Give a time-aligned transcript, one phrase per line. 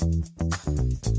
[0.00, 1.09] Thank you.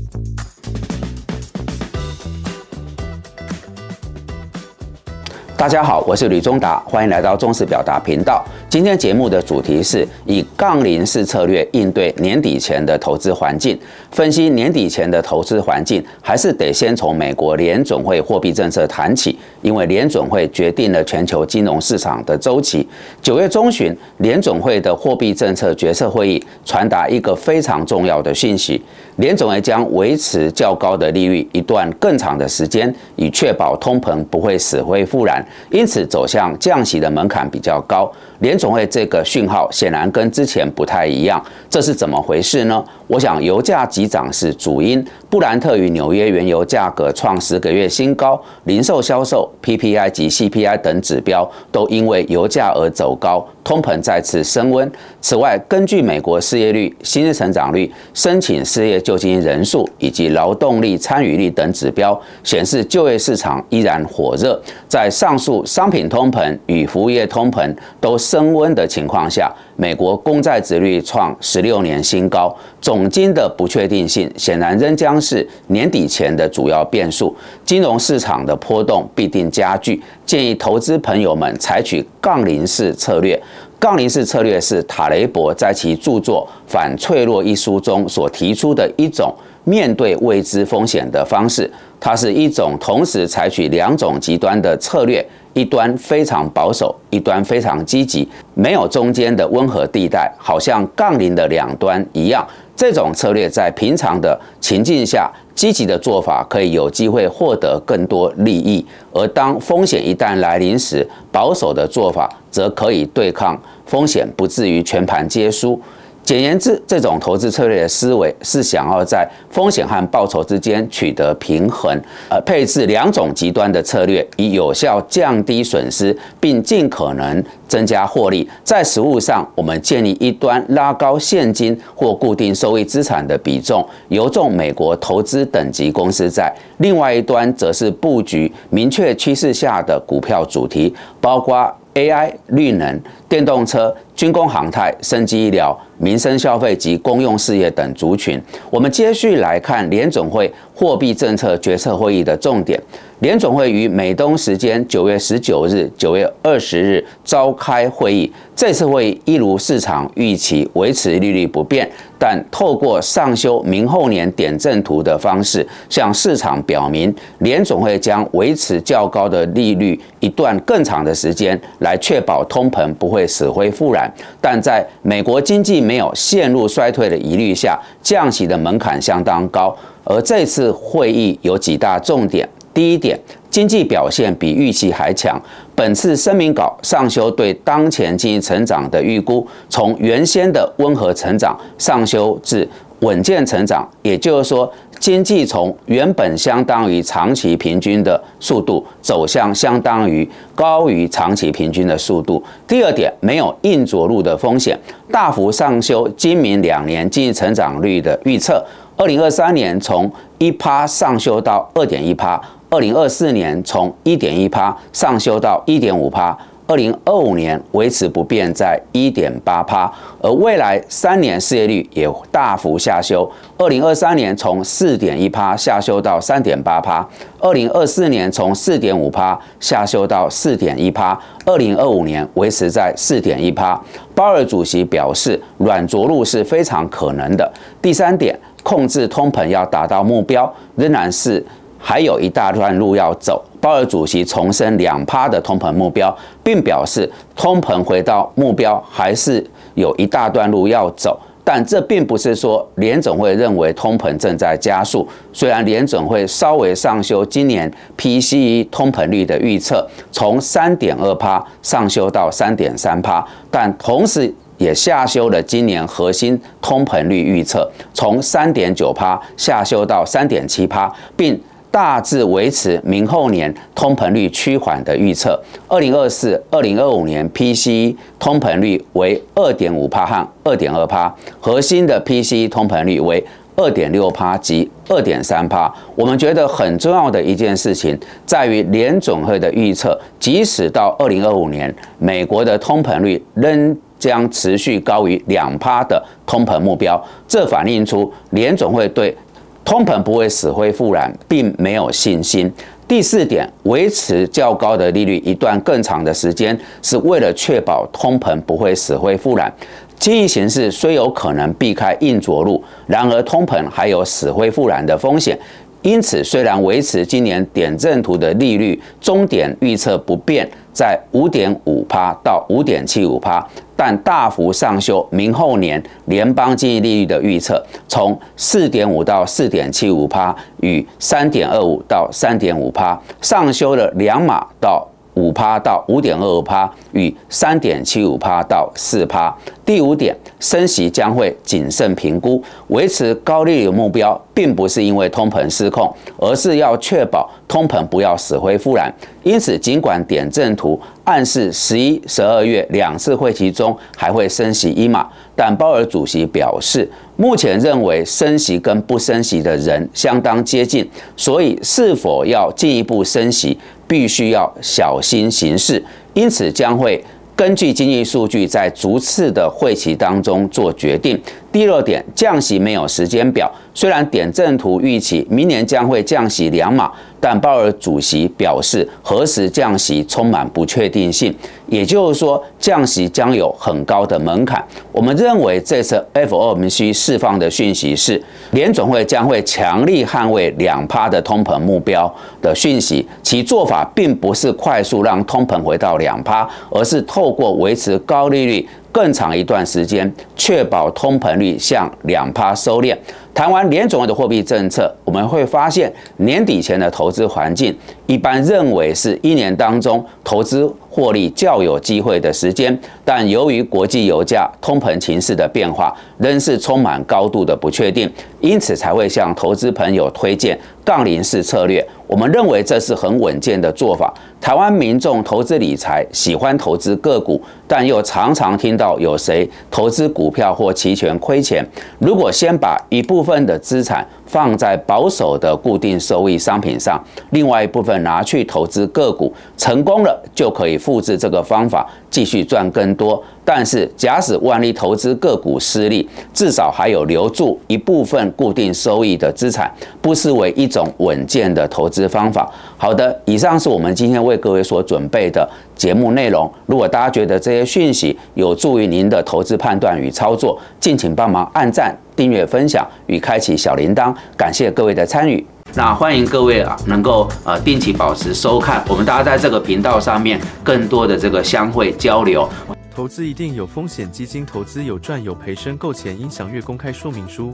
[5.62, 8.44] 大家好，我是吕中达，欢迎来到中时表达频道。
[8.68, 13.78] 今天节目的主题是以杠铃式策略应对年底前的投资环境。
[14.10, 22.84] 分析年底前的投资环境，还是得先从美国联准会货币政策谈起，因为联准会决定了全球金融市场的周期。
[23.20, 28.82] 九月中旬，联准会的货币政策决策会议传达一个非常重要的讯息：
[29.14, 35.46] 联总会将维持较高的利率一段更长的时间，以确保通膨不会死灰复燃。
[35.70, 38.10] 因此，走向降息的门槛比较高。
[38.42, 42.84] 联总会这个讯号显然跟之前不太一样，这是怎么回事呢？
[43.06, 54.90] 我想油价急涨是主因，布兰特与纽约原油价格创十个月新高，零售销售、PPI 及 CPI 等指标都因为油价而走高，通膨再次升温。
[55.20, 64.60] 此外，根据美国失业率、薪资成长率、申请失业救济人数以及劳动力参与率等指标显示，就业市场依然火热。
[64.88, 80.02] 在上述商品通膨与服务业通膨都升温的情况下，美国公债殖率创十六年新高，总金的不确定性显然仍将是年底前的主要变数，金融市场的波动必定加剧。
[80.24, 83.38] 建议投资朋友们采取杠铃式策略。
[83.78, 89.34] 杠铃式策略是塔雷伯在其著作《反脆弱》一书中所提出的一种
[89.64, 91.70] 面对未知风险的方式。
[92.00, 95.24] 它是一种同时采取两种极端的策略。
[95.54, 102.42] 一端非常保守，一端非常积极，没有中间的温和地带，好像杠铃的两端一样。
[102.74, 115.78] 这种策略在平常的情境下，积极的做法可以有机会获得更多利益；而当风险一旦来临时，保守的做法则可以对抗风险，不至于全盘皆输。
[116.24, 128.48] 简言之，这种投资策略的思维是想要在风险和报酬之间取得平衡，呃，配置两种极端的策略，以有效降低损失，并尽可能增加获利。
[128.62, 136.44] 在实物上，我们建立一端拉高现金或固定收益资产的比重，由重美国投资等级公司债；
[136.78, 141.70] 另外一端则是布局明确趋势下的股票主题，包括。
[141.94, 148.38] AI、绿能、电动车、军工、航太、生技医疗、民生消费及公用事业等族群。
[148.68, 152.78] 我们接续来看联总会货币政策决策会议的重点。
[153.20, 158.30] 联总会于美东时间九月十九日、九月二十日召开会议。
[158.56, 161.88] 这次会议一如市场预期，维持利率不变，
[162.18, 174.12] 但透过上修明后年点阵图的方式，向市场表明联总会将维持较高的利率一段更长的时间，来确保通膨不会死灰复燃。
[174.40, 179.76] 但在美国经济没没有陷入衰退的疑虑下，降息的门槛相当高。
[180.04, 182.48] 而这次会议有几大重点。
[182.72, 183.18] 第一点，
[183.50, 185.38] 经济表现比预期还强。
[185.74, 192.66] 本次声明稿上修对当前经济成长的预估，从原先的温和成长上修至
[193.00, 194.72] 稳健成长，也就是说，
[195.02, 202.40] 经济从原本相当于长期平均的速度，走向相当于高于长期平均的速度。
[202.68, 204.78] 第二点，没有硬着陆的风险，
[205.10, 208.64] 大幅上修今明两年经济成长率的预测。
[208.96, 210.08] 二零二三年从
[210.38, 212.40] 一趴上修到二点一趴。
[212.70, 216.38] 二零二四年从一点一趴上修到一点五趴，
[216.72, 227.06] 二零二五年维持不变在一点八趴，而未来三年失业率也大幅下修，二零二三年从四点一趴下修到三点八趴，
[227.40, 233.78] 二零二四年从四点五趴下修到四点一趴，二零二五年维持在四点一趴。
[234.14, 237.52] 鲍尔主席表示，软着陆是非常可能的。
[237.82, 241.44] 第三点，控制通膨要达到目标，仍然是。
[241.84, 243.42] 还有一大段路要走。
[243.62, 246.12] 鲍尔主席重申两趴的通膨目标，
[246.42, 249.42] 并表示通膨回到目标还是
[249.74, 251.16] 有一大段路要走。
[251.44, 255.06] 但这并不是说联总会认为通膨正在加速。
[255.32, 271.40] 虽然联总会稍微上修今年 PCE 通膨率的预测，从三点二趴上修到三点三趴，但同时也下修了今年核心通膨率预测，从三点九趴下修到三点七趴，并。
[271.72, 275.36] 大致维持明后年通膨率趋缓的预测。
[275.66, 283.24] 二零二四、二零二五年 PCE 通膨率为二点五帕和二点二帕，核心的 PCE 通膨率为
[283.56, 285.74] 二点六帕及二点三帕。
[285.96, 293.76] 我们觉得很重要的一件事情在于联总会的预测，即使到二零二五年，美国的通膨率仍。
[294.02, 297.00] 将持续高于两趴的通膨目标。
[297.28, 299.16] 这反映出联总会对
[299.64, 302.52] 通膨不会死灰复燃，并没有信心。
[302.88, 309.50] 第四点，维持较高的利率一段更长的时间，是为了确保通膨不会死灰复燃。
[309.98, 315.38] 经济形势虽有可能避开硬着陆，然而通膨还有死灰复燃的风险。
[315.82, 323.46] 因此，虽然维持今年点阵图的利率终点预测不变，在五点五趴到五点七五趴，
[323.76, 334.86] 但大幅上修明后年联邦经济利率的预测，从四点五到四点七五趴与三点二五到三点五趴，上修了两码到。
[335.14, 339.34] 五趴到五点二五趴，与三点七五趴到四趴。
[339.64, 348.92] 第五点，升息将会谨慎评估，维持高利率目标，并不是因为通膨失控，而是要确保通膨不要死灰复燃。
[349.22, 356.90] 因此，尽管点阵图暗示十一、十二月两次会期中还会升息一码，但鲍尔主席表示，
[357.22, 360.84] 目前认为升息跟不升息的人相当接近，
[361.16, 363.56] 所以是否要进一步升息？
[363.86, 365.80] 必须要小心行事，
[366.14, 367.00] 因此将会
[367.36, 371.16] 根据经济数据，在逐次的会期当中做决定。
[371.52, 373.52] 第二点，降息没有时间表。
[373.74, 376.90] 虽然点阵图预期明年将会降息两码，
[377.20, 381.34] 但鲍尔主席表示，何时降息充满不确定性。
[381.68, 384.62] 也就是说，降息将有很高的门槛。
[384.90, 392.12] 我们认为，这次 FOMC 释放的讯息是，联总会将会强力捍卫两趴的通膨目标
[392.42, 393.06] 的讯息。
[393.22, 398.68] 其做法并不是快速让通膨回到两趴，而是透过维持高利率。
[398.92, 402.94] 更长一段时间，确保通膨率向两趴收敛。
[403.34, 407.74] 谈完联总会的货币政策，我们会发现年底前的投资环境，
[408.06, 412.78] 一般认为是一年当中投资获利较有机会的时间。
[413.02, 418.10] 但由于国际油价、通膨情势的变化，仍是充满高度的不确定，
[418.40, 421.82] 因此才会向投资朋友推荐杠铃式策略。
[422.12, 424.12] 我们认为这是很稳健的做法。
[424.38, 431.66] 台湾民众投资理财喜欢投资个股，但又常常听到有谁投资股票或期权亏钱。
[431.98, 436.98] 如果先把一部分的资产放在保守的固定收益商品上，
[437.32, 443.22] 另外一部分拿去投资个股，成功了就可以复制这个方法，继续赚更多。
[443.44, 449.70] 但是，假使万一投资个股失利，至少还有留住一部分固定收益的资产，
[450.00, 452.50] 不失为一种稳健的投资方法。
[452.78, 455.46] 好的，以上是我们今天为各位所准备的
[455.82, 456.48] 节目内容。
[456.66, 464.14] 如果大家觉得这些讯息有助于您的投资判断与操作，敬请帮忙按赞、订阅、分享与开启小铃铛。
[464.36, 465.44] 感谢各位的参与。
[465.74, 472.48] 那欢迎各位啊，能够呃定期保持收看我们大家在这个频道上面更多的这个相会交流。
[472.94, 477.52] 投资一定有风险，基金投资有赚有赔，申购前应详阅公开说明书。